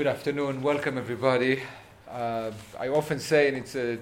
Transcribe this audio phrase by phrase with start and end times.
[0.00, 0.62] Good afternoon.
[0.62, 1.60] Welcome, everybody.
[2.10, 3.98] Uh, I often say, and it's a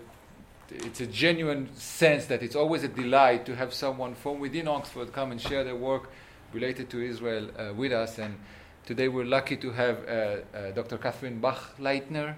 [0.70, 5.12] it's a genuine sense that it's always a delight to have someone from within Oxford
[5.12, 6.08] come and share their work
[6.52, 8.18] related to Israel uh, with us.
[8.18, 8.38] And
[8.86, 10.12] today we're lucky to have uh,
[10.56, 10.98] uh Dr.
[10.98, 12.36] Catherine Bachleitner,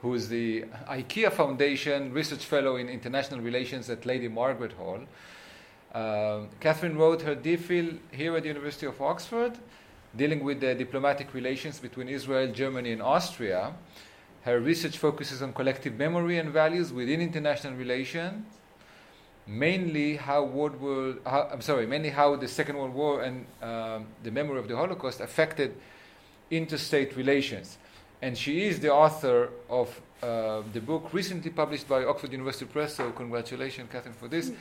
[0.00, 5.00] who is the IKEA Foundation Research Fellow in International Relations at Lady Margaret Hall.
[5.92, 9.52] Uh, Catherine wrote her DPhil here at the University of Oxford,
[10.16, 13.74] dealing with the diplomatic relations between Israel, Germany, and Austria.
[14.42, 18.44] Her research focuses on collective memory and values within international relations,
[19.46, 24.06] mainly how World War, how, I'm sorry, mainly how the Second World War and um,
[24.22, 25.74] the memory of the Holocaust affected
[26.50, 27.78] interstate relations.
[28.22, 32.94] And she is the author of uh, the book recently published by Oxford University Press,
[32.94, 34.52] so congratulations, Catherine, for this,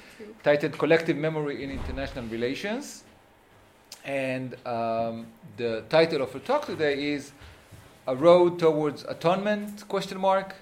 [0.43, 3.03] titled Collective Memory in International Relations.
[4.05, 7.31] And um, the title of her talk today is
[8.05, 10.55] a road towards atonement question mark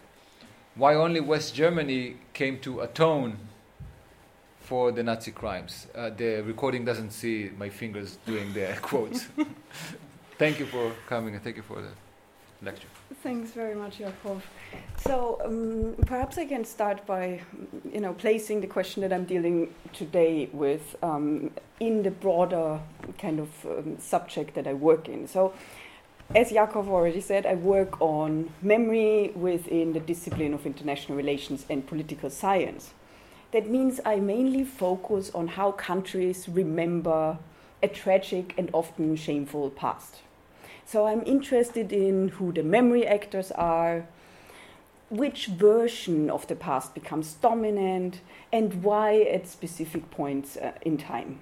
[0.75, 3.35] why only west germany came to atone
[4.59, 5.87] for the nazi crimes.
[5.95, 9.27] Uh, the recording doesn't see my fingers doing the quotes.
[10.37, 11.89] Thank you for coming and thank you for the
[12.61, 12.87] lecture
[13.23, 14.41] thanks very much Jakob.
[14.97, 17.41] so um, perhaps i can start by
[17.91, 22.79] you know placing the question that i'm dealing today with um, in the broader
[23.17, 25.53] kind of um, subject that i work in so
[26.33, 31.85] as Jakob already said, I work on memory within the discipline of international relations and
[31.85, 32.93] political science.
[33.51, 37.37] That means I mainly focus on how countries remember
[37.83, 40.21] a tragic and often shameful past.
[40.85, 44.07] So I'm interested in who the memory actors are,
[45.09, 51.39] which version of the past becomes dominant, and why at specific points uh, in time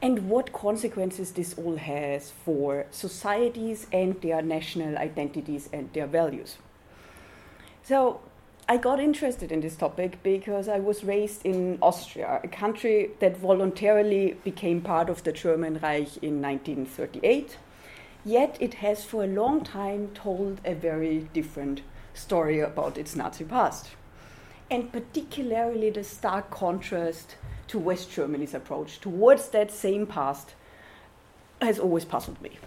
[0.00, 6.58] and what consequences this all has for societies and their national identities and their values.
[7.82, 8.20] So,
[8.70, 13.38] I got interested in this topic because I was raised in Austria, a country that
[13.38, 17.56] voluntarily became part of the German Reich in 1938,
[18.28, 21.80] yet it has for a long time told a very different
[22.12, 23.90] story about its Nazi past.
[24.70, 27.36] And particularly the stark contrast
[27.68, 30.54] to West Germany's approach towards that same past
[31.62, 32.58] has always puzzled me.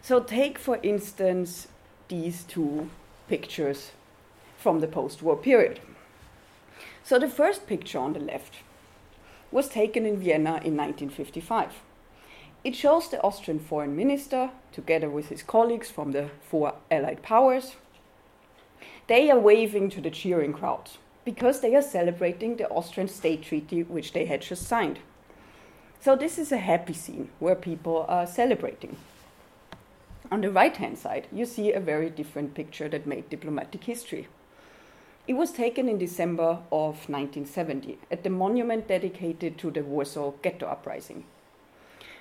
[0.00, 1.68] So, take for instance
[2.08, 2.88] these two
[3.28, 3.90] pictures
[4.56, 5.80] from the post war period.
[7.02, 8.54] So, the first picture on the left
[9.50, 11.74] was taken in Vienna in 1955.
[12.62, 17.76] It shows the Austrian foreign minister, together with his colleagues from the four Allied powers.
[19.06, 23.82] They are waving to the cheering crowds because they are celebrating the Austrian state treaty
[23.82, 24.98] which they had just signed.
[26.00, 28.96] So this is a happy scene where people are celebrating.
[30.30, 34.28] On the right hand side, you see a very different picture that made diplomatic history.
[35.26, 40.66] It was taken in December of 1970 at the monument dedicated to the Warsaw Ghetto
[40.66, 41.24] Uprising.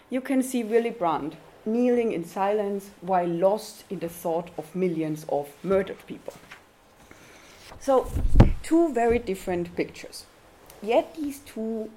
[0.10, 5.26] You can see Willy Brandt kneeling in silence while lost in the thought of millions
[5.30, 6.34] of murdered people.
[7.80, 8.12] So,
[8.64, 10.26] two very different pictures.
[10.82, 11.92] Yet these two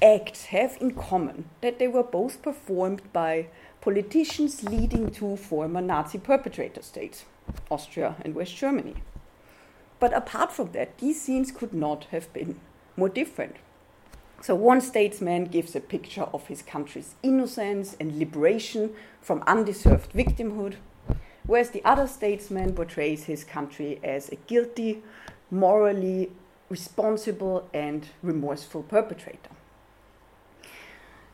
[0.00, 3.46] acts have in common that they were both performed by
[3.80, 7.24] politicians leading two former Nazi perpetrator states,
[7.70, 8.94] Austria and West Germany.
[10.00, 12.60] But apart from that, these scenes could not have been
[12.96, 13.56] more different.
[14.42, 20.74] So, one statesman gives a picture of his country's innocence and liberation from undeserved victimhood,
[21.46, 25.00] whereas the other statesman portrays his country as a guilty,
[25.48, 26.32] morally
[26.68, 29.50] responsible, and remorseful perpetrator.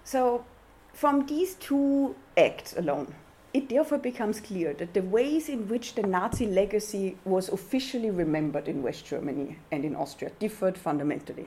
[0.04, 0.44] So,
[0.92, 3.14] from these two acts alone,
[3.54, 8.68] it therefore becomes clear that the ways in which the Nazi legacy was officially remembered
[8.68, 11.46] in West Germany and in Austria differed fundamentally.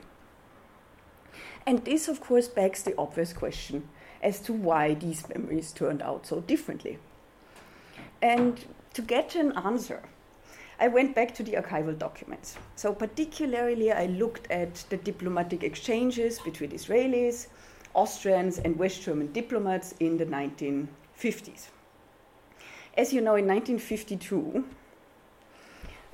[1.66, 3.88] And this, of course, begs the obvious question
[4.22, 6.98] as to why these memories turned out so differently.
[8.20, 8.64] And
[8.94, 10.02] to get an answer,
[10.80, 12.56] I went back to the archival documents.
[12.74, 17.46] So, particularly, I looked at the diplomatic exchanges between Israelis,
[17.94, 21.68] Austrians, and West German diplomats in the 1950s.
[22.96, 24.64] As you know, in 1952,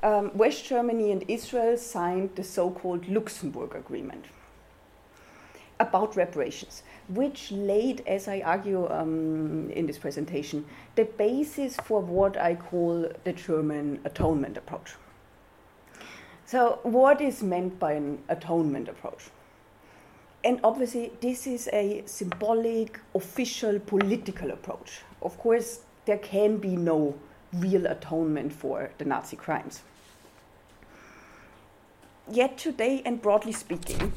[0.03, 4.27] um, West Germany and Israel signed the so called Luxembourg Agreement
[5.81, 10.65] about reparations which laid, as I argue um, in this presentation,
[10.95, 14.95] the basis for what I call the German atonement approach.
[16.45, 19.25] So, what is meant by an atonement approach?
[20.45, 25.01] And obviously, this is a symbolic, official, political approach.
[25.21, 27.15] Of course, there can be no
[27.53, 29.83] real atonement for the Nazi crimes.
[32.31, 34.13] Yet today, and broadly speaking,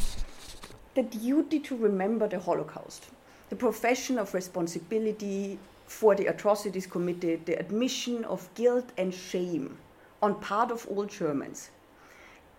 [0.93, 3.07] the duty to remember the Holocaust,
[3.49, 9.77] the profession of responsibility for the atrocities committed, the admission of guilt and shame
[10.21, 11.69] on part of all Germans,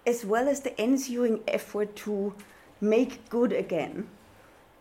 [0.06, 2.34] as well as the ensuing effort to
[2.81, 4.08] make good again,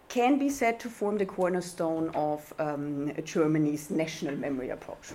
[0.10, 5.14] can be said to form the cornerstone of um, Germany's national memory approach.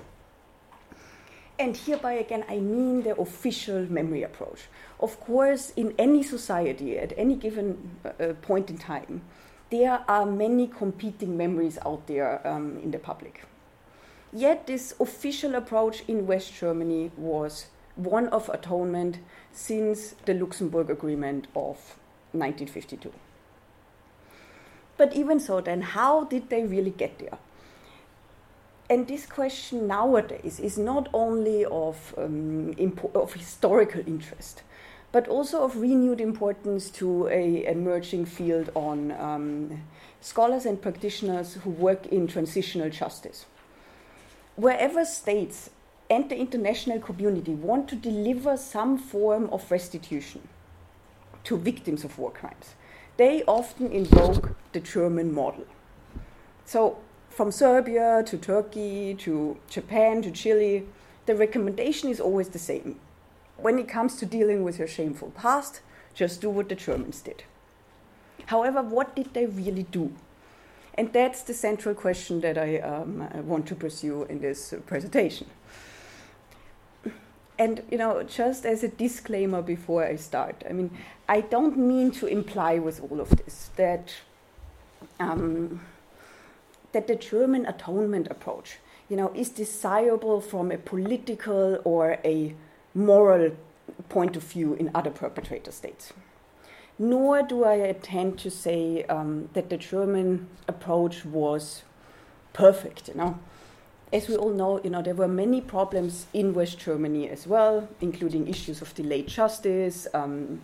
[1.59, 4.65] And hereby, again, I mean the official memory approach.
[5.01, 9.23] Of course, in any society, at any given uh, point in time,
[9.71, 13.45] there are many competing memories out there um, in the public.
[14.33, 17.67] Yet, this official approach in West Germany was
[17.97, 19.19] one of atonement
[19.53, 21.97] since the Luxembourg Agreement of
[22.33, 23.13] 1952.
[24.99, 27.39] But even so, then, how did they really get there?
[28.89, 34.63] And this question nowadays is not only of, um, impo- of historical interest,
[35.11, 39.83] but also of renewed importance to a emerging field on um,
[40.21, 43.47] scholars and practitioners who work in transitional justice.
[44.57, 45.71] Wherever states
[46.09, 50.47] and the international community want to deliver some form of restitution
[51.45, 52.75] to victims of war crimes,
[53.17, 55.65] they often invoke the German model.
[56.65, 56.99] So,
[57.37, 60.87] from Serbia to Turkey to Japan to Chile,
[61.27, 62.99] the recommendation is always the same.
[63.59, 65.81] When it comes to dealing with your shameful past,
[66.15, 67.45] just do what the Germans did.
[68.47, 70.15] However, what did they really do?
[70.95, 75.47] And that's the central question that I um, want to pursue in this presentation.
[77.59, 80.91] And you know, just as a disclaimer before I start, I mean,
[81.29, 84.15] I don't mean to imply with all of this that
[85.21, 85.81] um,
[86.97, 88.79] that the German atonement approach,
[89.11, 92.55] you know, is desirable from a political or a
[92.95, 93.51] moral
[94.09, 96.15] point of view in other perpetrator states.
[96.99, 101.83] Nor do I intend to say um, that the German approach was
[102.55, 103.39] perfect, you know.
[104.11, 107.91] As we all know, you know, there were many problems in West Germany as well,
[108.01, 110.63] including issues of delayed justice, um,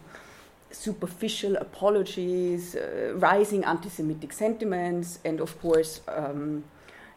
[0.72, 6.64] superficial apologies, uh, rising anti Semitic sentiments, and of course, um,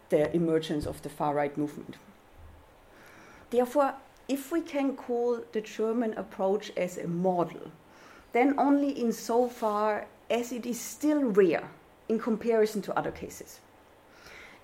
[0.09, 1.97] the emergence of the far right movement.
[3.49, 3.93] Therefore,
[4.27, 7.71] if we can call the German approach as a model,
[8.33, 11.69] then only insofar as it is still rare
[12.09, 13.59] in comparison to other cases.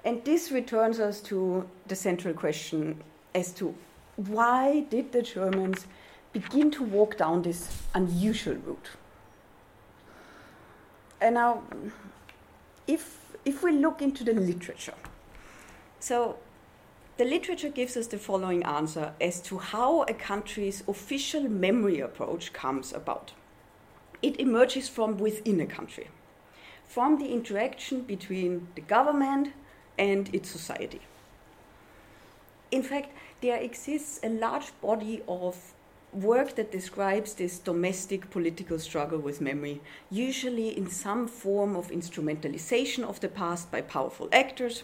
[0.04, 3.04] And this returns us to the central question
[3.36, 3.76] as to
[4.16, 5.86] why did the Germans
[6.34, 8.90] begin to walk down this unusual route.
[11.20, 11.64] And now,
[12.88, 14.96] if, if we look into the literature,
[16.00, 16.38] so
[17.18, 22.54] the literature gives us the following answer as to how a country's official memory approach
[22.54, 23.34] comes about.
[24.24, 26.08] It emerges from within a country,
[26.86, 29.54] from the interaction between the government
[30.00, 31.02] and its society.
[32.72, 33.12] In fact,
[33.42, 35.74] there exists a large body of
[36.14, 43.04] work that describes this domestic political struggle with memory, usually in some form of instrumentalization
[43.04, 44.84] of the past by powerful actors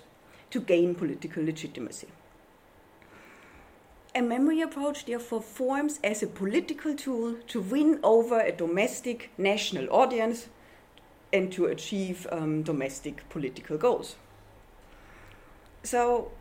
[0.49, 2.07] to gain political legitimacy.
[4.15, 9.87] A memory approach, therefore, forms as a political tool to win over a domestic national
[9.91, 10.47] audience
[11.31, 14.15] and to achieve um, domestic political goals.
[15.83, 16.31] So,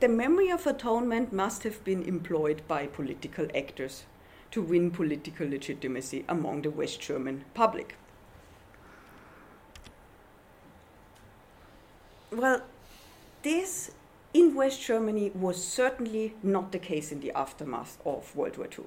[0.00, 4.04] the memory of atonement must have been employed by political actors
[4.50, 7.96] to win political legitimacy among the West German public.
[12.30, 12.62] Well,
[13.42, 13.92] this
[14.32, 18.86] in West Germany was certainly not the case in the aftermath of World War II.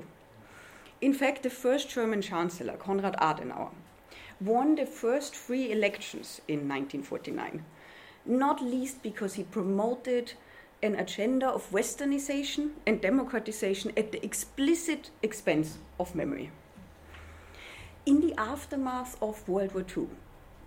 [0.99, 3.71] In fact, the first German Chancellor, Konrad Adenauer,
[4.41, 7.63] won the first free elections in 1949,
[8.25, 10.33] not least because he promoted
[10.83, 16.51] an agenda of westernization and democratization at the explicit expense of memory.
[18.05, 20.07] In the aftermath of World War II,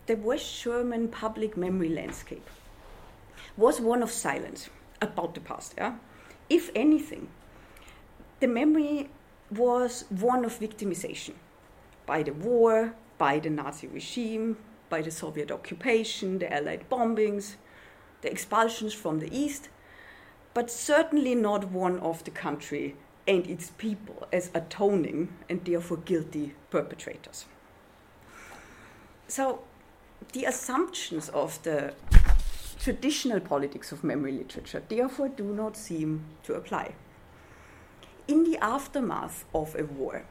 [0.06, 2.48] the West German public memory landscape
[3.56, 4.68] was one of silence
[5.00, 5.74] about the past.
[5.78, 5.94] Yeah?
[6.48, 7.28] If anything,
[8.40, 9.08] the memory
[9.50, 11.34] was one of victimization
[12.06, 14.56] by the war, by the Nazi regime,
[14.88, 17.54] by the Soviet occupation, the Allied bombings,
[18.22, 19.68] the expulsions from the East,
[20.54, 26.54] but certainly not one of the country and its people as atoning and therefore guilty
[26.70, 27.46] perpetrators.
[29.28, 29.62] So
[30.32, 31.94] the assumptions of the
[32.80, 36.94] traditional politics of memory literature therefore do not seem to apply.
[38.26, 40.24] In the aftermath of a war,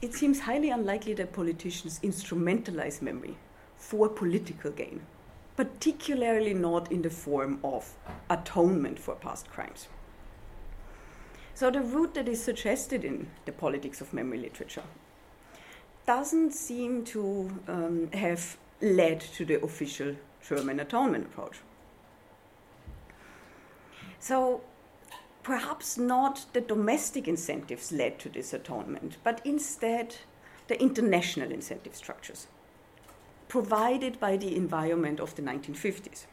[0.00, 3.36] it seems highly unlikely that politicians instrumentalize memory
[3.76, 5.00] for political gain,
[5.58, 7.92] particularly not in the form of
[8.30, 9.88] atonement for past crimes.
[11.54, 14.84] So, the route that is suggested in the politics of memory literature
[16.06, 20.14] doesn't seem to um, have led to the official
[20.48, 21.56] German atonement approach.
[24.20, 24.60] So,
[25.42, 30.14] perhaps not the domestic incentives led to this atonement, but instead
[30.68, 32.46] the international incentive structures
[33.48, 36.26] provided by the environment of the 1950s.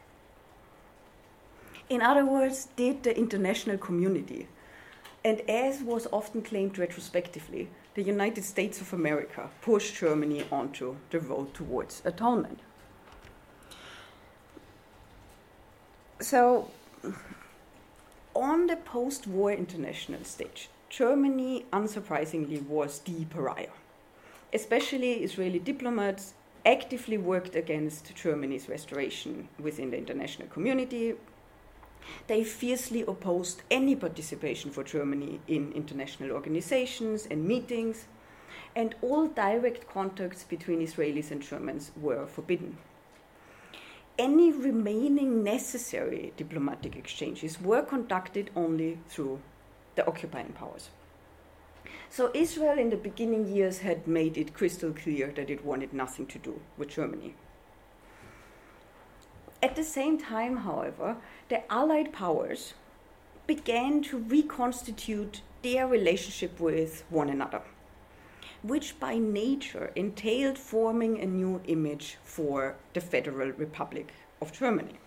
[1.88, 4.48] In other words, did the international community,
[5.24, 11.20] and as was often claimed retrospectively, the United States of America push Germany onto the
[11.20, 12.60] road towards atonement?
[16.20, 16.70] So,
[18.34, 23.76] on the post war international stage, Germany, unsurprisingly, was the pariah.
[24.52, 26.34] Especially Israeli diplomats
[26.66, 31.14] actively worked against Germany's restoration within the international community.
[32.26, 38.06] They fiercely opposed any participation for Germany in international organizations and meetings,
[38.74, 42.76] and all direct contacts between Israelis and Germans were forbidden.
[44.18, 49.40] Any remaining necessary diplomatic exchanges were conducted only through
[49.94, 50.90] the occupying powers.
[52.10, 56.26] So Israel in the beginning years had made it crystal clear that it wanted nothing
[56.26, 57.34] to do with Germany.
[59.62, 61.16] At the same time, however,
[61.48, 62.74] the Allied powers
[63.46, 67.62] began to reconstitute their relationship with one another,
[68.62, 74.98] which by nature entailed forming a new image for the Federal Republic of Germany.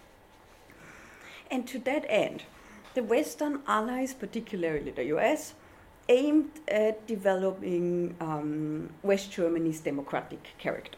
[1.51, 2.43] And to that end,
[2.93, 5.53] the Western allies, particularly the US,
[6.09, 10.97] aimed at developing um, West Germany's democratic character.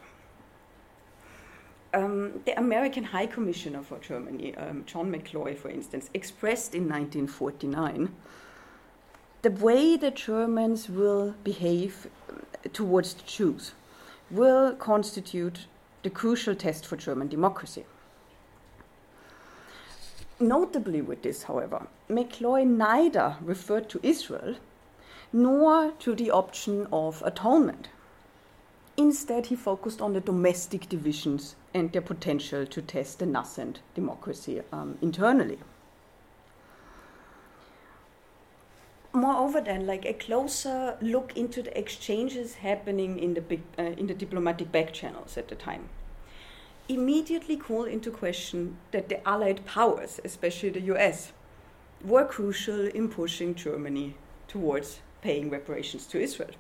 [1.94, 8.16] Um, the American High Commissioner for Germany, um, John McCloy, for instance, expressed in 1949
[9.42, 12.08] the way the Germans will behave
[12.74, 13.74] towards the Jews
[14.30, 15.66] will constitute
[16.04, 17.86] the crucial test for German democracy.
[20.40, 24.56] Notably, with this, however, McCloy neither referred to Israel
[25.34, 27.90] nor to the option of atonement.
[28.98, 34.62] Instead, he focused on the domestic divisions and their potential to test the nascent democracy
[34.72, 35.60] um, internally.
[39.14, 44.08] Moreover, then, like a closer look into the exchanges happening in the, big, uh, in
[44.08, 45.90] the diplomatic back channels at the time
[46.94, 51.32] immediately call into question that the Allied powers, especially the US,
[52.04, 54.16] were crucial in pushing Germany
[54.48, 56.52] towards paying reparations to Israel.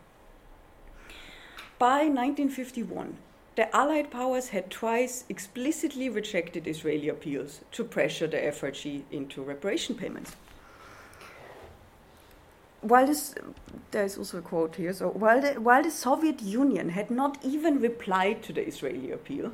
[1.79, 3.17] By 1951,
[3.55, 9.95] the Allied powers had twice explicitly rejected Israeli appeals to pressure the FRG into reparation
[9.95, 10.35] payments.
[12.81, 13.35] While this,
[13.91, 14.93] there is also a quote here.
[14.93, 19.51] So while the, while the Soviet Union had not even replied to the Israeli appeal,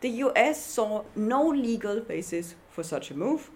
[0.00, 3.50] the US saw no legal basis for such a move,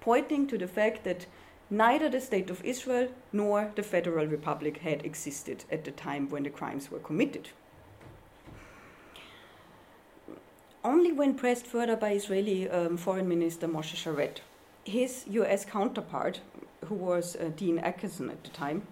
[0.00, 1.26] pointing to the fact that
[1.70, 6.42] neither the State of Israel nor the Federal Republic had existed at the time when
[6.42, 7.48] the crimes were committed.
[10.82, 14.38] Only when pressed further by Israeli um, Foreign Minister Moshe Sharett,
[14.84, 16.40] his US counterpart,
[16.86, 18.86] who was uh, Dean Acheson at the time,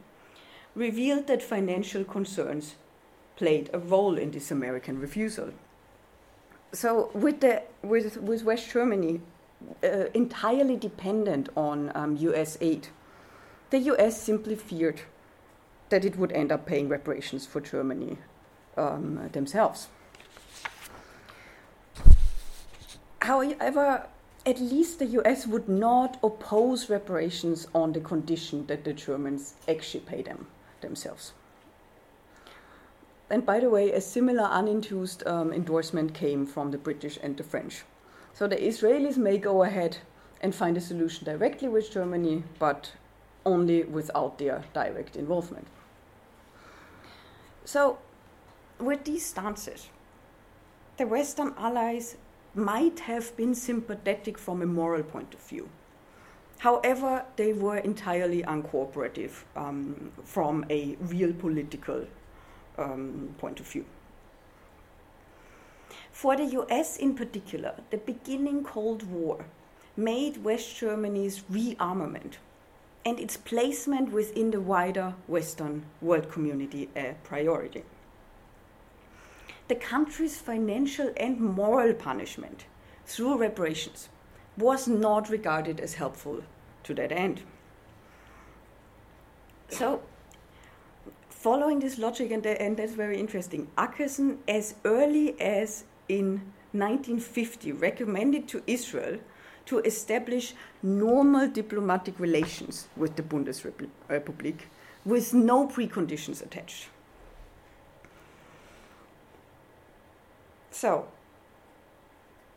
[0.74, 2.76] revealed that financial concerns
[3.36, 5.50] played a role in this American refusal.
[6.72, 9.22] So, with, the, with, with West Germany
[10.14, 12.88] entirely dependent on um, US aid.
[13.70, 15.00] The US simply feared
[15.90, 18.18] that it would end up paying reparations for Germany
[18.76, 19.88] um, themselves.
[23.22, 24.06] However,
[24.46, 30.00] at least the US would not oppose reparations on the condition that the Germans actually
[30.00, 30.46] pay them
[30.80, 31.32] themselves.
[33.30, 37.44] And by the way, a similar uninduced um, endorsement came from the British and the
[37.44, 37.84] French.
[38.38, 39.96] So the Israelis may go ahead
[40.40, 42.92] and find a solution directly with Germany, but
[43.44, 45.66] only without their direct involvement.
[47.64, 47.98] So,
[48.78, 49.88] with these stances,
[50.98, 52.16] the Western allies
[52.54, 55.68] might have been sympathetic from a moral point of view.
[56.58, 62.06] However, they were entirely uncooperative um, from a real political
[62.78, 63.84] um, point of view.
[66.18, 69.46] For the US in particular, the beginning Cold War
[69.96, 72.38] made West Germany's rearmament
[73.06, 77.84] and its placement within the wider Western world community a priority.
[79.68, 82.64] The country's financial and moral punishment
[83.06, 84.08] through reparations
[84.56, 86.42] was not regarded as helpful
[86.82, 87.42] to that end.
[89.68, 90.02] So,
[91.30, 92.42] following this logic, and,
[92.76, 99.18] that's very interesting, Acheson, as early as in 1950, recommended to Israel
[99.66, 104.60] to establish normal diplomatic relations with the Bundesrepublik
[105.04, 106.88] with no preconditions attached.
[110.70, 111.08] So,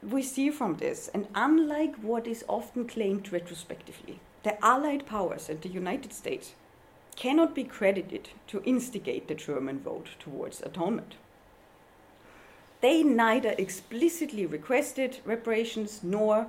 [0.02, 5.62] we see from this, and unlike what is often claimed retrospectively, the Allied powers and
[5.62, 6.54] the United States
[7.16, 11.16] cannot be credited to instigate the German vote towards atonement.
[12.82, 16.48] They neither explicitly requested reparations nor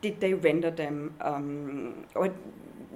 [0.00, 2.32] did they render them, um, or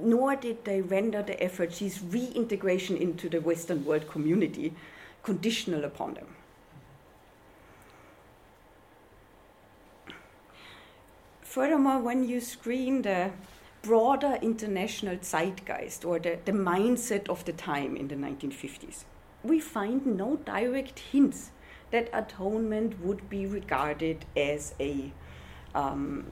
[0.00, 4.72] nor did they render the FRG's reintegration into the Western world community
[5.22, 6.26] conditional upon them.
[11.42, 13.32] Furthermore, when you screen the
[13.82, 19.04] broader international zeitgeist or the, the mindset of the time in the 1950s,
[19.42, 21.50] we find no direct hints
[21.90, 25.12] that atonement would be regarded as a
[25.74, 26.26] um,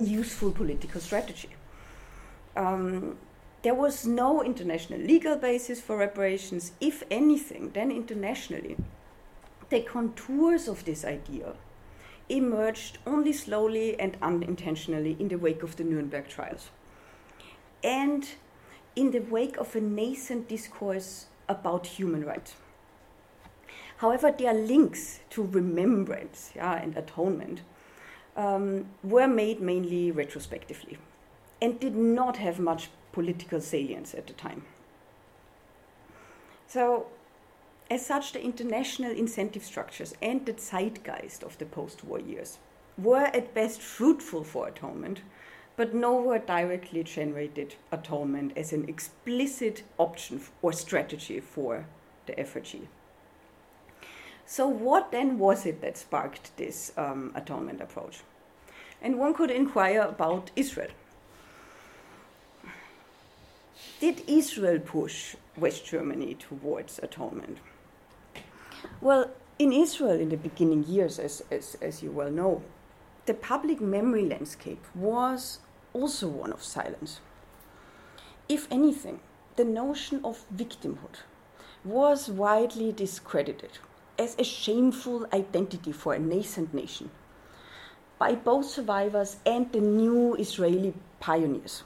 [0.00, 1.50] useful political strategy.
[2.56, 3.16] Um,
[3.62, 6.72] there was no international legal basis for reparations.
[6.80, 8.76] If anything, then internationally,
[9.70, 11.54] the contours of this idea
[12.28, 16.70] emerged only slowly and unintentionally in the wake of the Nuremberg trials.
[17.84, 18.28] And
[18.96, 22.54] in the wake of a nascent discourse about human rights.
[24.02, 27.60] However, their links to remembrance yeah, and atonement
[28.36, 30.98] um, were made mainly retrospectively
[31.60, 34.64] and did not have much political salience at the time.
[36.66, 37.06] So,
[37.88, 42.58] as such, the international incentive structures and the zeitgeist of the post war years
[42.98, 45.20] were at best fruitful for atonement,
[45.76, 51.86] but nowhere directly generated atonement as an explicit option or strategy for
[52.26, 52.88] the FRG.
[54.52, 58.20] So, what then was it that sparked this um, atonement approach?
[59.00, 60.90] And one could inquire about Israel.
[63.98, 67.60] Did Israel push West Germany towards atonement?
[69.00, 72.60] Well, in Israel, in the beginning years, as, as, as you well know,
[73.24, 75.60] the public memory landscape was
[75.94, 77.20] also one of silence.
[78.50, 79.20] If anything,
[79.56, 81.22] the notion of victimhood
[81.84, 83.78] was widely discredited
[84.18, 87.10] as a shameful identity for a nascent nation
[88.18, 91.82] by both survivors and the new Israeli pioneers.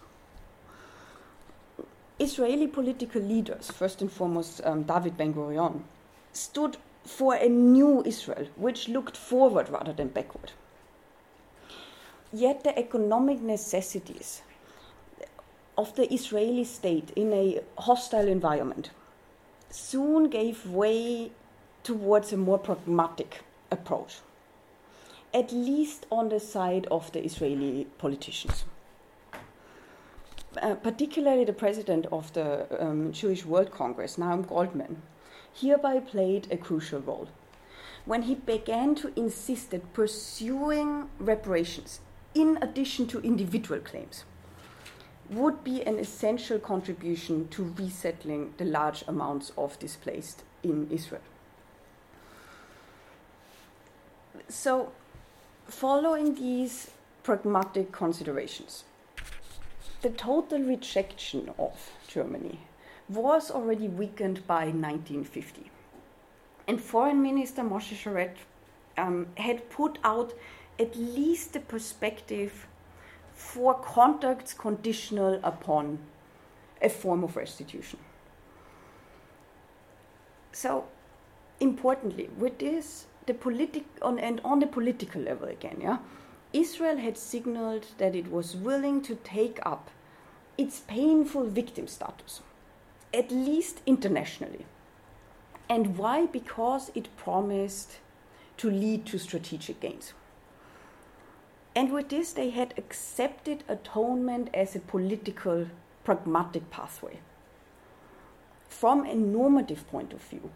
[2.18, 5.82] Israeli political leaders, first and foremost um, David Ben Gurion,
[6.32, 10.52] stood for a new Israel which looked forward rather than backward.
[12.32, 14.42] Yet the economic necessities
[15.78, 18.90] of the Israeli state in a hostile environment
[19.70, 21.32] soon gave way
[21.86, 24.16] towards a more pragmatic approach,
[25.32, 28.64] at least on the side of the Israeli politicians.
[30.60, 34.96] Uh, particularly the president of the um, Jewish World Congress, Nahum Goldmann,
[35.54, 37.28] hereby played a crucial role
[38.04, 42.00] when he began to insist that pursuing reparations,
[42.34, 44.24] in addition to individual claims,
[45.30, 51.22] would be an essential contribution to resettling the large amounts of displaced in Israel.
[54.48, 54.92] So,
[55.66, 56.92] following these
[57.24, 58.84] pragmatic considerations,
[60.02, 62.60] the total rejection of Germany
[63.08, 65.68] was already weakened by 1950.
[66.68, 68.36] And Foreign Minister Moshe Sharett
[68.96, 70.32] um, had put out
[70.78, 72.68] at least the perspective
[73.32, 75.98] for contacts conditional upon
[76.80, 77.98] a form of restitution.
[80.52, 80.84] So,
[81.58, 85.98] importantly, with this the politic on and on the political level again, yeah,
[86.52, 89.90] Israel had signaled that it was willing to take up
[90.56, 92.40] its painful victim status,
[93.12, 94.64] at least internationally.
[95.68, 96.26] And why?
[96.26, 97.98] Because it promised
[98.58, 100.14] to lead to strategic gains.
[101.74, 105.66] And with this, they had accepted atonement as a political,
[106.04, 107.18] pragmatic pathway.
[108.68, 110.50] From a normative point of view,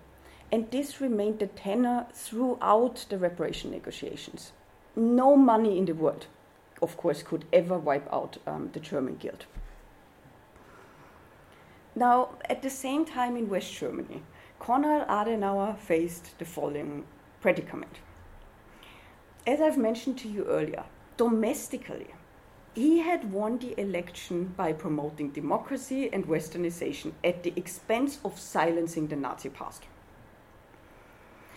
[0.53, 4.53] And this remained the tenor throughout the reparation negotiations.
[4.97, 6.27] No money in the world,
[6.83, 9.47] of course, could ever wipe out um, the German guilt.
[11.95, 14.23] Now, at the same time in West Germany,
[14.59, 17.05] Konrad Adenauer faced the following
[17.41, 17.99] predicament.
[19.47, 20.85] As I've mentioned to you earlier,
[21.17, 22.09] domestically,
[22.75, 29.09] he had won the election by promoting democracy and westernization at the expense of silencing
[29.09, 29.85] the Nazi past.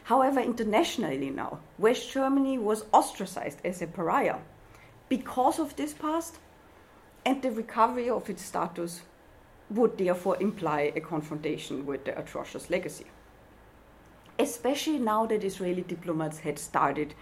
[0.04, 4.40] However, internationally now, West Germany was ostracized as a pariah
[5.08, 6.40] because of this past,
[7.26, 9.02] and the recovery of its status
[9.70, 13.06] would therefore imply a confrontation with the atrocious legacy.
[14.38, 17.14] Especially now that Israeli diplomats had started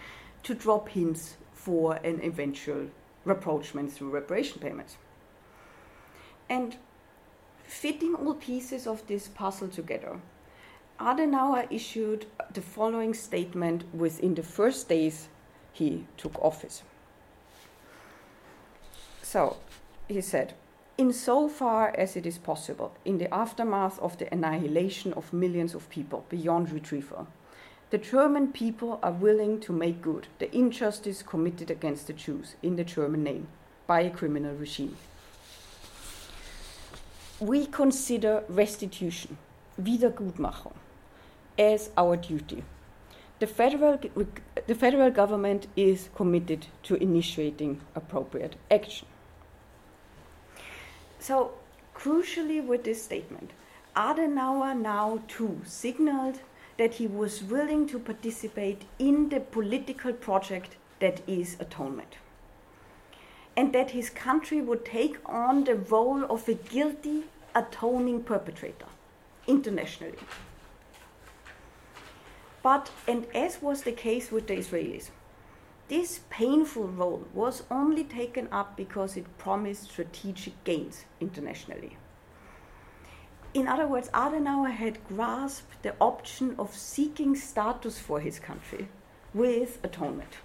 [0.43, 2.87] to drop hints for an eventual
[3.25, 4.97] rapprochement through reparation payments.
[6.49, 6.77] And
[7.63, 10.19] fitting all pieces of this puzzle together,
[11.01, 15.27] Adenauer issued the following statement within the first days
[15.73, 16.83] he took office.
[19.21, 19.57] So,
[20.07, 20.53] he said,
[20.97, 26.25] insofar as it is possible, in the aftermath of the annihilation of millions of people
[26.29, 27.27] beyond retrieval,
[27.89, 32.75] the German people are willing to make good the injustice committed against the Jews in
[32.75, 33.47] the German name
[33.87, 34.95] by a criminal regime.
[37.39, 39.37] We consider restitution,
[39.81, 40.75] Wiedergutmachung,
[41.61, 42.63] as our duty.
[43.39, 43.99] The federal,
[44.67, 49.07] the federal government is committed to initiating appropriate action.
[51.19, 51.51] So,
[51.95, 53.51] crucially, with this statement,
[53.95, 56.39] Adenauer now too signaled
[56.77, 62.15] that he was willing to participate in the political project that is atonement.
[63.57, 68.85] And that his country would take on the role of a guilty atoning perpetrator
[69.47, 70.17] internationally.
[72.63, 75.09] But, and as was the case with the Israelis,
[75.87, 81.97] this painful role was only taken up because it promised strategic gains internationally.
[83.53, 88.87] In other words, Adenauer had grasped the option of seeking status for his country
[89.33, 90.37] with atonement,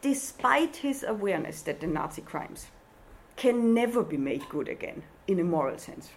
[0.00, 2.66] despite his awareness that the Nazi crimes
[3.34, 6.10] can never be made good again in a moral sense.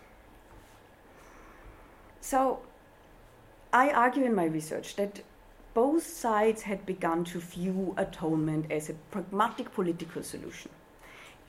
[2.21, 2.59] So,
[3.75, 5.21] I argue in my research that
[5.73, 10.71] both sides had begun to view atonement as a pragmatic political solution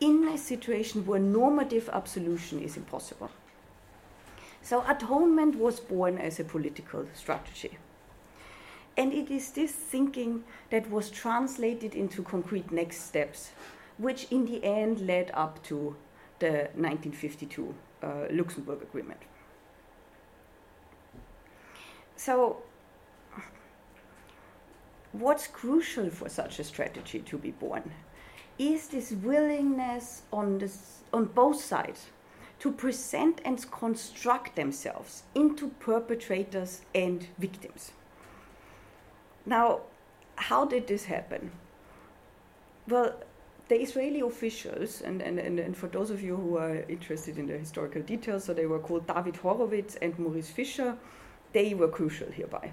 [0.00, 3.30] in a situation where normative absolution is impossible.
[4.60, 7.78] So, atonement was born as a political strategy.
[8.96, 13.52] And it is this thinking that was translated into concrete next steps,
[13.98, 15.94] which in the end led up to
[16.40, 19.20] the 1952 uh, Luxembourg Agreement.
[22.26, 22.56] So,
[25.12, 27.92] what's crucial for such a strategy to be born
[28.58, 32.06] is this willingness on, this, on both sides
[32.58, 37.92] to present and construct themselves into perpetrators and victims.
[39.44, 39.82] Now,
[40.34, 41.52] how did this happen?
[42.88, 43.14] Well,
[43.68, 47.46] the Israeli officials, and, and, and, and, for those of you who are interested in
[47.46, 50.98] the historical details, so they were called David Horowitz and Maurice Fischer,
[51.52, 52.72] they were crucial hereby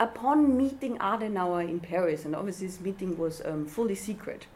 [0.00, 4.46] upon meeting Adenauer in Paris, and obviously this meeting was um, fully secret,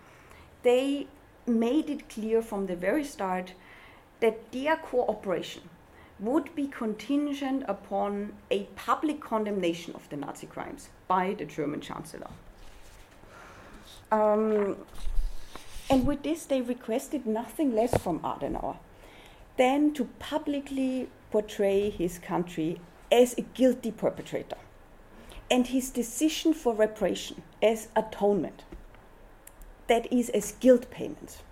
[0.62, 1.06] they
[1.46, 3.52] made it clear from the very start
[4.20, 5.62] that their cooperation
[6.18, 12.30] would be contingent upon a public condemnation of the Nazi crimes by the German Chancellor.
[14.10, 14.76] Um,
[15.90, 18.76] and with this, they requested nothing less from Adenauer
[19.58, 24.56] than to publicly portray his country as a guilty perpetrator
[25.50, 28.62] and his decision for reparation as atonement,
[29.88, 31.42] that is, as guilt payment.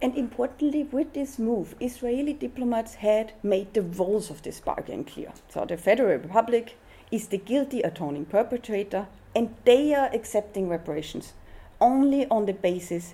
[0.00, 5.34] And importantly, with this move, Israeli diplomats had made the roles of this bargain clear.
[5.50, 6.78] So the Federal Republic
[7.10, 11.34] is the guilty atoning perpetrator, and they are accepting reparations
[11.78, 13.12] only on the basis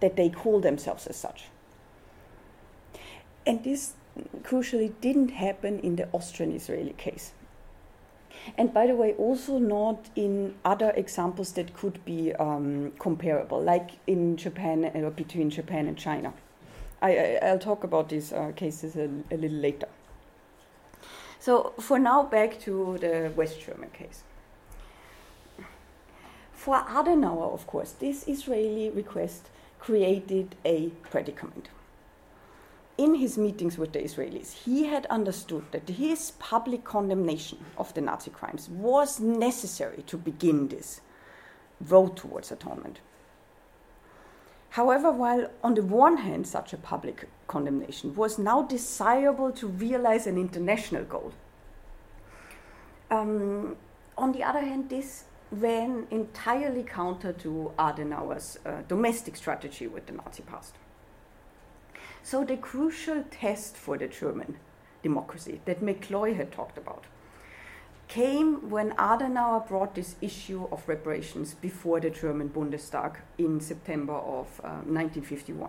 [0.00, 1.48] that they call themselves as such.
[3.46, 3.92] And this
[4.42, 7.32] crucially didn't happen in the Austrian Israeli case.
[8.58, 13.92] And by the way, also not in other examples that could be um, comparable, like
[14.06, 16.32] in Japan or uh, between Japan and China.
[17.00, 19.88] I, will talk about these uh, cases a, a little later.
[21.38, 24.22] So, for now, back to the West German case.
[26.52, 31.68] For Adenauer, of course, this Israeli request created a predicament.
[32.96, 38.00] In his meetings with the Israelis, he had understood that his public condemnation of the
[38.00, 41.00] Nazi crimes was necessary to begin this
[41.80, 43.00] road towards atonement.
[44.70, 50.26] However, while on the one hand such a public condemnation was now desirable to realize
[50.26, 51.32] an international goal,
[53.10, 53.76] um,
[54.16, 60.12] on the other hand, this ran entirely counter to Adenauer's uh, domestic strategy with the
[60.12, 60.74] Nazi past.
[62.24, 64.56] So, the crucial test for the German
[65.02, 67.04] democracy that McCloy had talked about
[68.08, 74.46] came when Adenauer brought this issue of reparations before the German Bundestag in September of
[74.64, 75.68] uh, 1951.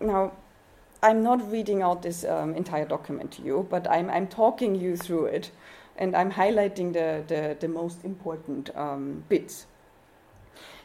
[0.00, 0.32] Now,
[1.02, 4.96] I'm not reading out this um, entire document to you, but I'm, I'm talking you
[4.96, 5.50] through it
[5.96, 9.66] and I'm highlighting the, the, the most important um, bits.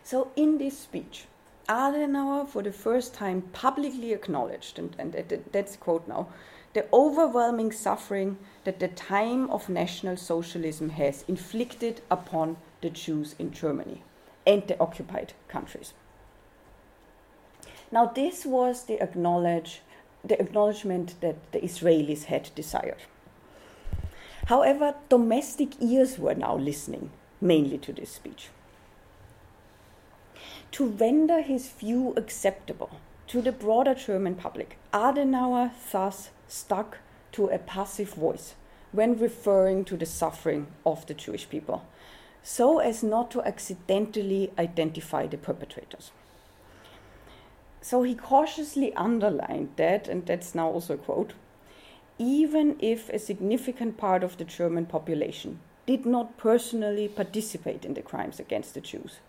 [0.04, 1.28] So, in this speech,
[1.70, 5.14] Adenauer, for the first time, publicly acknowledged, and, and
[5.52, 6.28] that's a quote now,
[6.74, 13.52] the overwhelming suffering that the time of National Socialism has inflicted upon the Jews in
[13.52, 14.04] Germany
[14.46, 15.94] and the occupied countries.
[17.92, 19.82] Now, this was the, acknowledge,
[20.24, 23.04] the acknowledgement that the Israelis had desired.
[24.48, 28.50] However, domestic ears were now listening mainly to this speech.
[30.74, 32.90] To render his view acceptable
[33.28, 36.98] to the broader German public, Adenauer thus stuck
[37.34, 38.56] to a passive voice
[38.92, 41.86] when referring to the suffering of the Jewish people,
[42.42, 46.10] so as not to accidentally identify the perpetrators.
[47.82, 51.34] So he cautiously underlined that, and that's now also a quote
[52.18, 58.02] even if a significant part of the German population did not personally participate in the
[58.02, 59.20] crimes against the Jews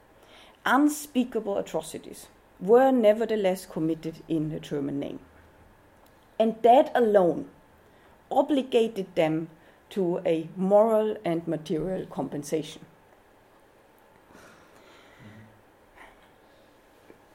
[0.64, 2.28] unspeakable atrocities
[2.60, 5.18] were nevertheless committed in the German name.
[6.38, 7.46] And that alone
[8.30, 9.48] obligated them
[9.90, 12.82] to a moral and material compensation.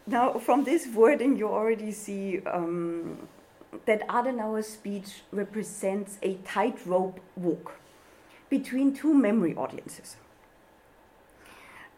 [0.08, 3.28] Now, from this wording, you already see um,
[3.86, 7.74] that Adenauer's speech represents a tightrope walk
[8.50, 10.18] between two memory audiences.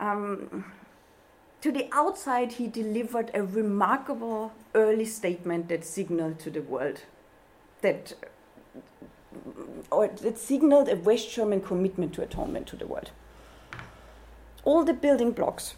[0.02, 0.66] Um,
[1.62, 7.02] to the outside, he delivered a remarkable early statement that signaled to the world
[7.82, 8.14] that,
[9.92, 13.12] or that signaled a West German commitment to atonement to the world.
[14.64, 15.76] All the building blocks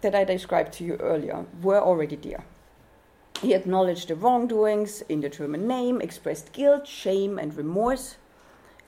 [0.00, 2.44] that I described to you earlier were already there.
[3.40, 8.16] He acknowledged the wrongdoings in the German name, expressed guilt, shame, and remorse,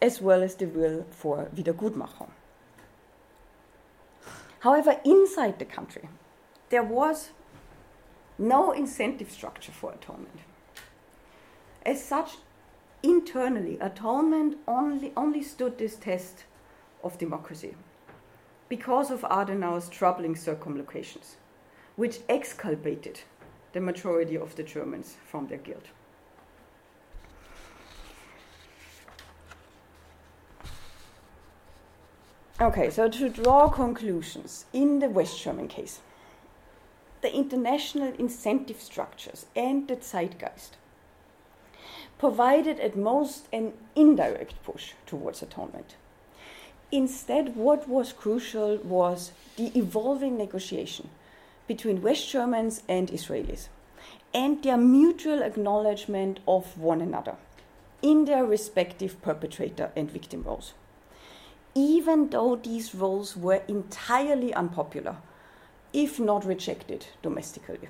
[0.03, 2.31] as well as the will for Wiedergutmachung.
[4.61, 6.09] However, inside the country,
[6.71, 7.31] there was
[8.39, 10.41] no incentive structure for atonement.
[11.85, 12.37] As such,
[13.03, 16.45] internally, atonement only, only stood this test
[17.05, 17.75] of democracy
[18.69, 21.37] because of Adenauer's troubling circumlocutions,
[21.97, 23.21] which exculpated
[23.73, 25.87] the majority of the Germans from their guilt.
[32.61, 36.01] Okay, so to draw conclusions in the West German case,
[37.23, 40.77] the international incentive structures and the zeitgeist
[42.19, 45.97] provided at most an indirect push towards atonement.
[46.93, 51.09] Instead, what was crucial was the evolving negotiation
[51.67, 53.69] between West Germans and Israelis
[54.35, 57.37] and their mutual acknowledgement of one another
[58.03, 60.75] in their respective perpetrator and victim roles.
[61.75, 65.17] Even though these roles were entirely unpopular
[65.93, 67.89] if not rejected domestically.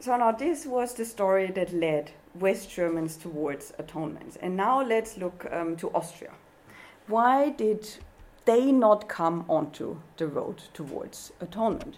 [0.00, 4.36] So now this was the story that led West Germans towards atonement.
[4.40, 6.30] And now let's look um, to Austria.
[7.08, 7.88] Why did
[8.44, 11.96] they not come onto the road towards atonement?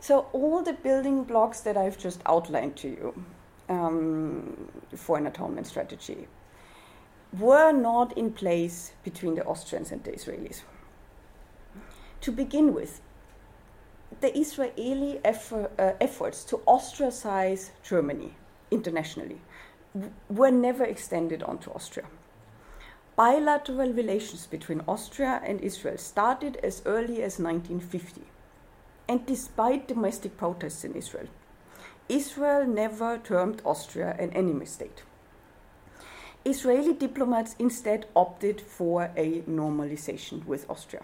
[0.00, 3.24] So all the building blocks that I've just outlined to you
[3.68, 6.28] um, for an atonement strategy
[7.32, 10.62] were not in place between the Austrians and the Israelis.
[12.22, 13.00] To begin with,
[14.20, 18.34] the Israeli effort, uh, efforts to ostracize Germany
[18.70, 19.40] internationally
[20.28, 22.06] were never extended onto Austria.
[23.16, 28.22] Bilateral relations between Austria and Israel started as early as 1950.
[29.08, 31.26] And despite domestic protests in Israel,
[32.08, 35.02] Israel never termed Austria an enemy state.
[36.44, 41.02] Israeli diplomats instead opted for a normalization with Austria.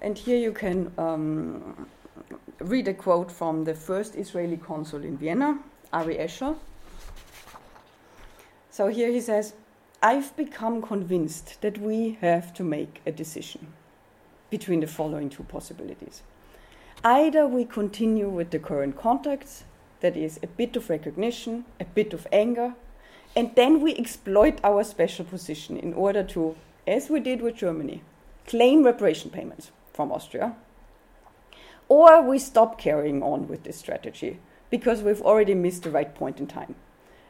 [0.00, 1.86] And here you can um,
[2.58, 5.58] read a quote from the first Israeli consul in Vienna,
[5.92, 6.56] Ari Escher.
[8.70, 9.54] So here he says,
[10.02, 13.66] I've become convinced that we have to make a decision
[14.48, 16.22] between the following two possibilities.
[17.04, 19.64] Either we continue with the current contacts,
[20.00, 22.74] that is, a bit of recognition, a bit of anger,
[23.36, 28.02] and then we exploit our special position in order to, as we did with Germany,
[28.46, 30.56] claim reparation payments from Austria.
[31.88, 34.38] Or we stop carrying on with this strategy
[34.70, 36.74] because we've already missed the right point in time.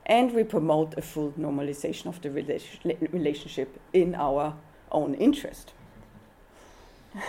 [0.06, 4.54] And we promote a full normalization of the relationship in our
[4.90, 5.72] own interest.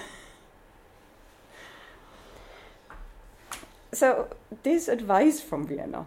[3.93, 4.29] so,
[4.63, 6.05] this advice from Vienna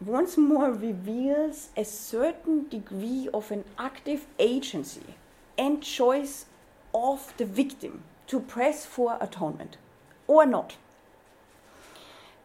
[0.00, 5.14] once more reveals a certain degree of an active agency
[5.56, 6.46] and choice
[6.92, 9.76] of the victim to press for atonement
[10.26, 10.76] or not.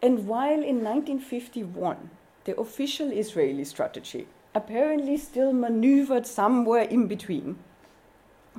[0.02, 2.10] And while in 1951
[2.44, 7.58] the official Israeli strategy apparently still maneuvered somewhere in between,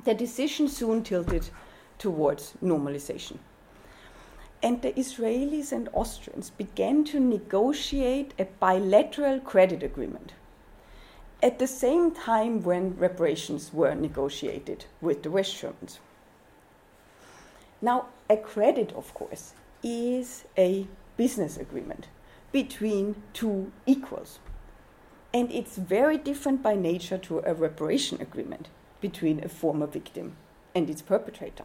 [0.04, 1.50] the decision soon tilted
[1.98, 3.38] towards normalization.
[4.62, 10.34] And the Israelis and Austrians began to negotiate a bilateral credit agreement
[11.42, 15.98] at the same time when reparations were negotiated with the West Germans.
[17.80, 22.06] Now, a credit, of course, is a business agreement
[22.52, 24.38] between two equals.
[25.34, 28.68] And it's very different by nature to a reparation agreement
[29.00, 30.36] between a former victim
[30.74, 31.64] and its perpetrator.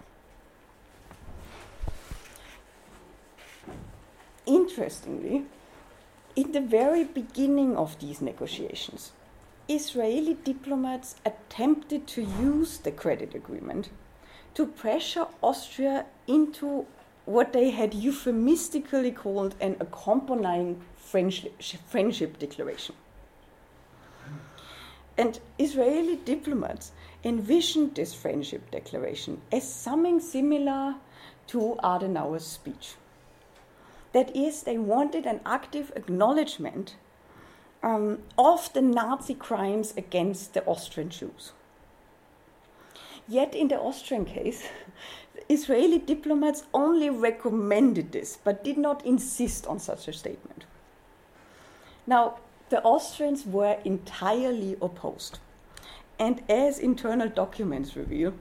[4.47, 5.45] Interestingly,
[6.37, 9.11] in the very beginning of these negotiations,
[9.67, 13.89] Israeli diplomats attempted to use the credit agreement
[14.53, 16.85] to pressure Austria into
[17.25, 22.95] what they had euphemistically called an accompanying friendship, friendship declaration.
[25.17, 26.93] And Israeli diplomats
[27.25, 30.95] envisioned this friendship declaration as something similar
[31.47, 32.95] to Adenauer's speech.
[34.17, 36.95] That is, they wanted an active acknowledgement
[37.83, 41.51] um, of the Nazi crimes against the Austrian Jews.
[43.27, 44.69] Yet, in the Austrian case,
[45.49, 50.65] Israeli diplomats only recommended this, but did not insist on such a statement.
[52.07, 55.37] Now, the Austrians were entirely opposed,
[56.17, 58.33] and as internal documents reveal,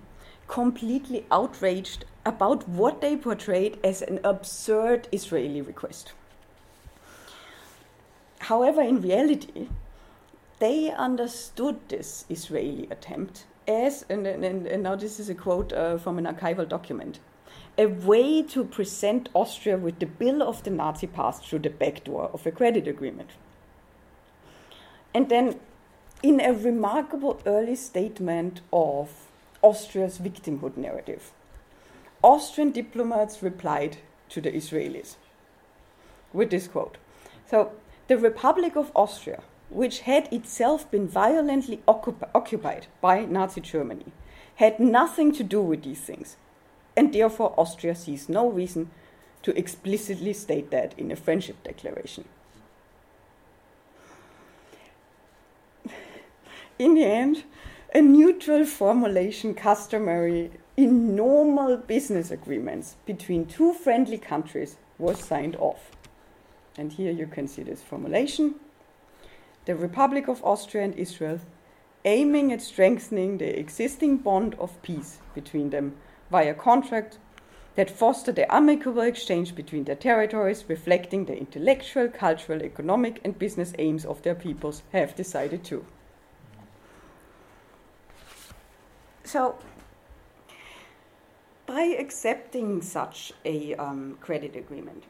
[0.48, 6.12] completely outraged about what they portrayed as an absurd Israeli request.
[8.40, 9.68] However, in reality,
[10.58, 15.98] they understood this Israeli attempt as, and, and, and now this is a quote uh,
[15.98, 17.20] from an archival document,
[17.78, 22.04] a way to present Austria with the bill of the Nazi past through the back
[22.04, 23.30] door of a credit agreement.
[25.14, 25.60] And then,
[26.22, 29.10] in a remarkable early statement of
[29.62, 31.32] Austria's victimhood narrative,
[32.26, 35.16] Austrian diplomats replied to the Israelis
[36.32, 36.98] with this quote.
[37.48, 37.72] So,
[38.08, 44.12] the Republic of Austria which had itself been violently occup- occupied by Nazi Germany,
[44.56, 46.36] had nothing to do with these things,
[46.96, 48.90] and therefore Austria sees no reason
[49.42, 52.24] to explicitly state that in a friendship declaration.
[56.78, 57.44] In the end,
[57.94, 65.90] a neutral formulation customary in normal business agreements between two friendly countries was signed off.
[66.76, 68.56] And here you can see this formulation
[69.64, 71.40] the Republic of Austria and Israel,
[72.04, 75.96] aiming at strengthening the existing bond of peace between them
[76.30, 77.18] via contract
[77.74, 83.72] that foster the amicable exchange between their territories, reflecting the intellectual, cultural, economic, and business
[83.78, 85.84] aims of their peoples, have decided to.
[89.24, 89.58] So,
[91.76, 95.04] by accepting such a um, credit agreement,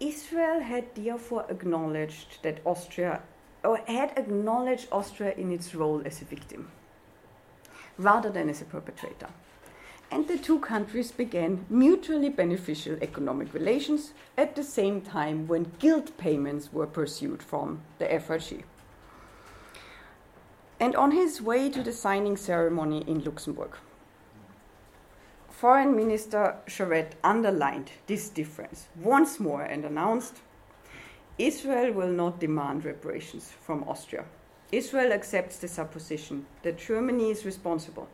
[0.00, 3.20] Israel had therefore acknowledged that Austria
[3.62, 6.70] or had acknowledged Austria in its role as a victim
[7.98, 9.28] rather than as a perpetrator.
[10.10, 16.16] And the two countries began mutually beneficial economic relations at the same time when guilt
[16.16, 18.62] payments were pursued from the FRG.
[20.80, 23.76] And on his way to the signing ceremony in Luxembourg,
[25.62, 30.38] Foreign Minister Sharett underlined this difference once more and announced
[31.38, 34.24] Israel will not demand reparations from Austria.
[34.72, 38.08] Israel accepts the supposition that Germany is responsible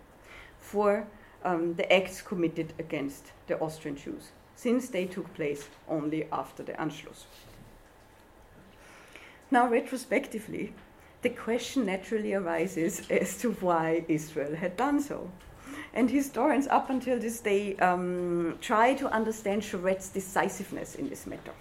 [0.60, 1.06] for
[1.42, 6.72] um, the acts committed against the Austrian Jews, since they took place only after the
[6.72, 7.24] Anschluss.
[9.50, 10.74] Now, retrospectively,
[11.22, 15.30] the question naturally arises as to why Israel had done so.
[15.94, 21.52] And historians, up until this day, um, try to understand Sharett's decisiveness in this matter.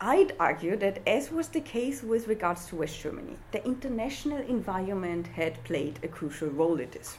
[0.00, 5.28] I'd argue that, as was the case with regards to West Germany, the international environment
[5.28, 7.16] had played a crucial role in this.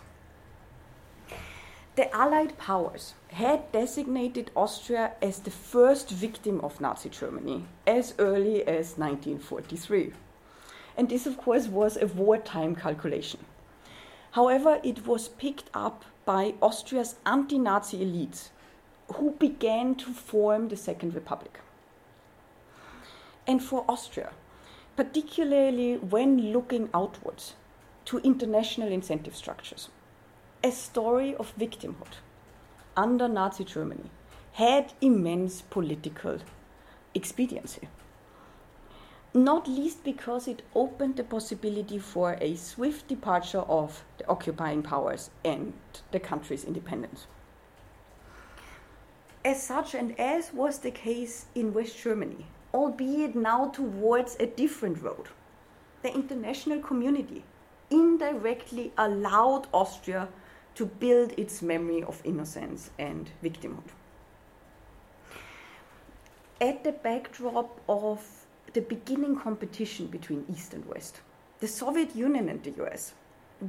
[1.96, 8.68] The Allied powers had designated Austria as the first victim of Nazi Germany as early
[8.68, 10.12] as 1943.
[10.98, 13.42] And this, of course, was a wartime calculation.
[14.32, 18.50] However, it was picked up by Austria's anti Nazi elites
[19.14, 21.60] who began to form the Second Republic
[23.48, 24.32] and for Austria,
[24.96, 27.54] particularly when looking outwards
[28.06, 29.90] to international incentive structures.
[30.64, 32.18] A story of victimhood
[32.98, 34.10] under Nazi Germany
[34.54, 36.40] had immense political
[37.14, 37.88] expediency.
[39.36, 45.30] Not least because it opened the possibility for a swift departure of the occupying powers
[45.44, 45.74] and
[46.14, 47.28] the country's independence.
[49.44, 55.04] As such, and as was the case in West Germany, albeit now towards a different
[55.04, 55.28] road.
[56.02, 57.44] The international community
[57.90, 60.30] indirectly allowed Austria
[60.76, 63.92] to build its memory of innocence and victimhood.
[66.62, 68.45] At the backdrop of
[68.76, 71.22] the beginning competition between East and West,
[71.62, 73.14] the Soviet Union and the US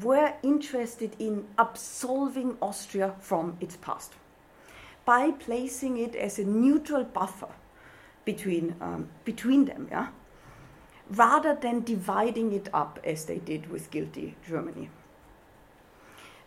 [0.02, 4.14] were interested in absolving Austria from its past
[5.04, 7.54] by placing it as a neutral buffer
[8.24, 10.08] between, um, between them, yeah?
[11.08, 14.90] rather than dividing it up as they did with guilty Germany.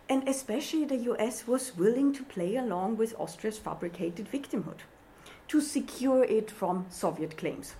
[0.06, 4.80] And especially the US was willing to play along with Austria's fabricated victimhood
[5.48, 7.74] to secure it from Soviet claims.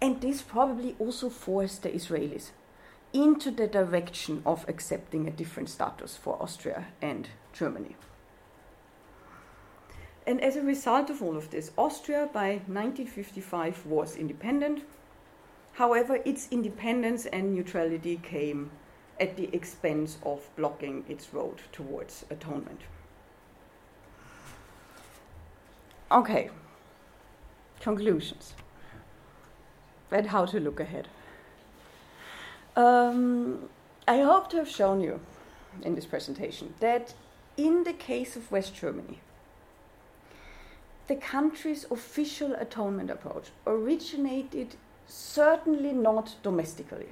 [0.00, 2.50] And this probably also forced the Israelis
[3.12, 7.96] into the direction of accepting a different status for Austria and Germany.
[10.26, 14.82] And as a result of all of this, Austria by 1955 was independent.
[15.72, 18.70] However, its independence and neutrality came
[19.18, 22.80] at the expense of blocking its road towards atonement.
[26.12, 26.50] Okay,
[27.80, 28.54] conclusions.
[30.10, 31.08] And how to look ahead.
[32.76, 33.68] Um,
[34.08, 35.20] I hope to have shown you
[35.82, 37.14] in this presentation that
[37.56, 39.20] in the case of West Germany,
[41.06, 47.08] the country's official atonement approach originated certainly not domestically,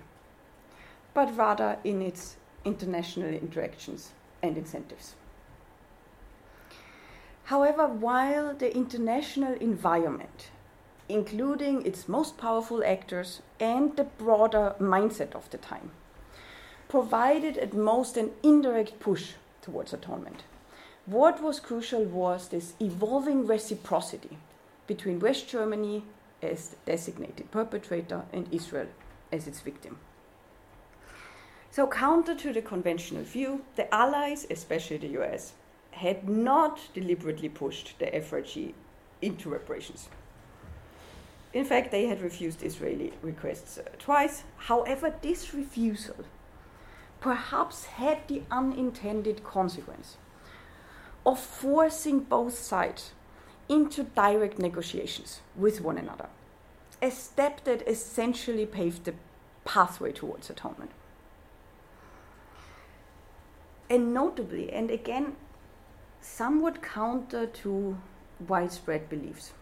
[1.15, 5.15] but rather in its international interactions and incentives.
[7.45, 10.51] However, while the international environment,
[11.09, 15.91] including its most powerful actors and the broader mindset of the time,
[16.89, 19.33] provided at most an indirect push
[19.63, 20.45] towards atonement,
[21.07, 24.37] what was crucial was this evolving reciprocity
[24.87, 26.05] between West Germany
[26.43, 28.89] as the designated perpetrator and Israel
[29.33, 29.99] as its victim.
[31.71, 35.53] So, counter to the conventional view, the Allies, especially the US,
[35.93, 38.75] had not deliberately pushed the FRG
[39.21, 40.09] into reparations.
[41.53, 44.45] In fact, they had refused Israeli requests uh, twice.
[44.57, 46.25] However, this refusal
[47.21, 50.19] perhaps had the unintended consequence
[51.27, 53.13] of forcing both sides
[53.69, 56.29] into direct negotiations with one another,
[57.03, 59.15] a step that essentially paved the
[59.65, 60.91] pathway towards atonement.
[63.91, 65.37] And notably, and again,
[66.21, 67.99] somewhat counter to
[68.47, 69.53] widespread beliefs,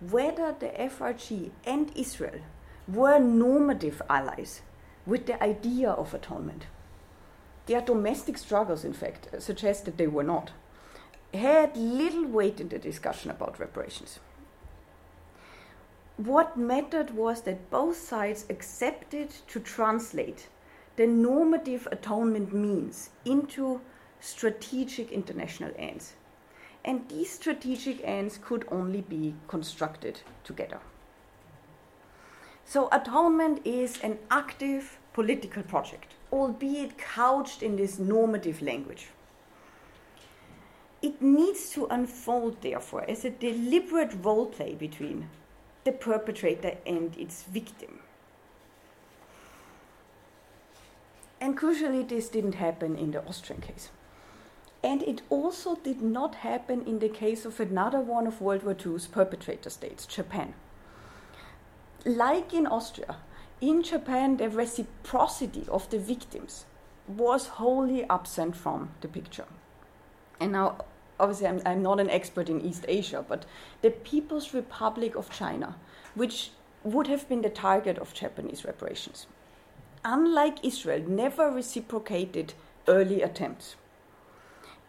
[0.00, 2.40] whether the FRG and Israel
[2.88, 4.62] were normative allies
[5.06, 6.66] with the idea of atonement.
[7.66, 10.52] Their domestic struggles, in fact, uh, suggest that they were not
[11.32, 14.18] had little weight in the discussion about reparations.
[16.16, 20.48] What mattered was that both sides accepted to translate
[20.96, 23.80] the normative atonement means into
[24.18, 26.14] strategic international ends.
[26.84, 30.80] And these strategic ends could only be constructed together.
[32.64, 39.08] So, atonement is an active political project, albeit couched in this normative language
[41.02, 45.28] it needs to unfold, therefore, as a deliberate role play between
[45.84, 48.00] the perpetrator and its victim.
[51.40, 53.88] And crucially, this didn't happen in the Austrian case.
[54.82, 58.74] And it also did not happen in the case of another one of World War
[58.74, 60.54] II's perpetrator states, Japan.
[62.06, 63.16] Like in Austria,
[63.60, 66.64] in Japan, the reciprocity of the victims
[67.06, 69.44] was wholly absent from the picture.
[70.38, 70.78] And now,
[71.18, 73.44] obviously, I'm, I'm not an expert in East Asia, but
[73.82, 75.76] the People's Republic of China,
[76.14, 76.52] which
[76.82, 79.26] would have been the target of Japanese reparations,
[80.02, 82.54] unlike Israel, never reciprocated
[82.88, 83.76] early attempts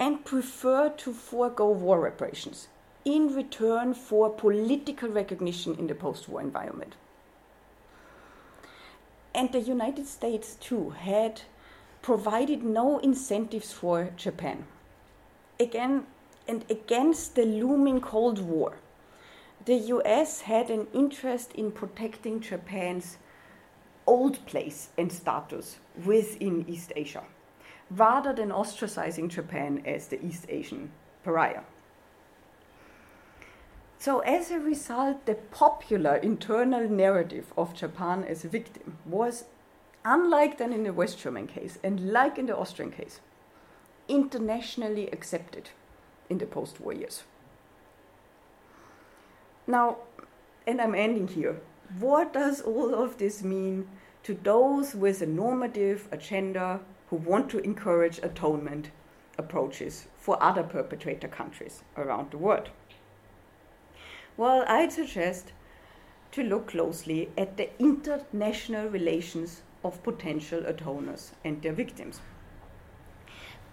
[0.01, 2.67] and prefer to forego war reparations
[3.05, 6.95] in return for political recognition in the post war environment.
[9.35, 11.43] And the United States, too, had
[12.01, 14.65] provided no incentives for Japan.
[15.59, 16.07] Again,
[16.47, 18.77] and against the looming Cold War,
[19.65, 23.17] the US had an interest in protecting Japan's
[24.07, 27.23] old place and status within East Asia,
[27.91, 30.91] rather than ostracizing Japan as the East Asian
[31.23, 31.63] pariah.
[33.99, 39.43] So, as a result, the popular internal narrative of Japan as a victim was,
[40.03, 43.19] unlike than in the West German case and like in the Austrian case,
[44.07, 45.69] internationally accepted
[46.29, 47.23] in the post war years.
[49.67, 49.97] Now,
[50.65, 51.61] and I'm ending here,
[51.99, 53.87] what does all of this mean
[54.23, 56.79] to those with a normative agenda
[57.11, 58.89] who want to encourage atonement
[59.37, 62.69] approaches for other perpetrator countries around the world?
[64.37, 65.51] Well, I'd suggest
[66.31, 72.21] to look closely at the international relations of potential atoners and their victims,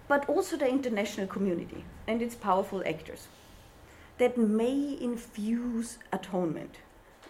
[0.09, 3.29] but also the international community and its powerful actors
[4.17, 6.79] that may infuse atonement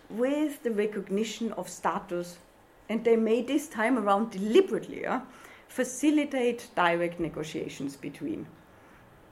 [0.09, 2.39] with the recognition of status,
[2.89, 5.19] and they may this time around deliberately uh,
[5.69, 8.45] facilitate direct negotiations between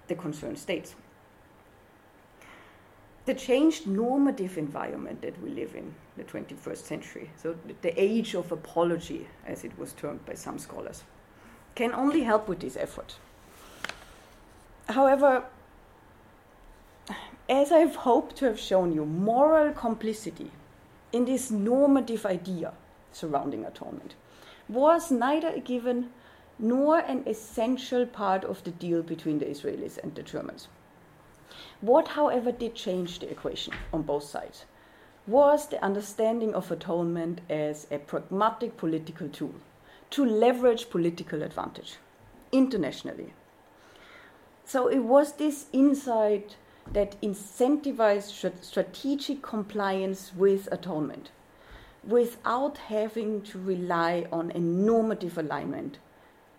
[0.08, 0.96] the concerned states
[3.28, 8.54] the changed normative environment that we live in the 21st century, so the age of
[8.54, 11.04] apology, as it was termed by some scholars,
[11.76, 13.18] can only help with this effort.
[14.88, 15.44] However,
[17.50, 20.52] as I've hoped to have shown you, moral complicity
[21.12, 22.72] in this normative idea
[23.12, 24.16] surrounding atonement
[24.70, 26.12] was neither a given
[26.60, 30.68] nor an essential part of the deal between the Israelis and the Germans.
[31.82, 34.66] What, however, did change the equation on both sides
[35.28, 39.56] was the understanding of atonement as a pragmatic political tool
[40.10, 41.98] to leverage political advantage
[42.52, 43.34] internationally.
[44.66, 46.56] So it was this insight
[46.94, 51.32] that incentivized strategic compliance with atonement
[52.04, 55.98] without having to rely on a normative alignment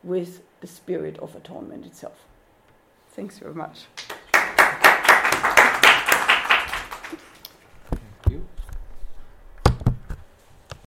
[0.02, 2.24] with the spirit of atonement itself.
[3.10, 3.86] Thanks very much.